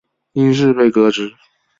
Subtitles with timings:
[0.33, 1.31] 因事被革职。